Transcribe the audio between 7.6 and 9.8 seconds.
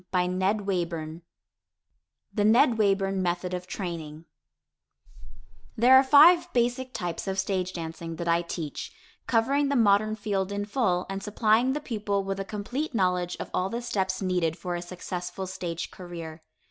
dancing that I teach, covering the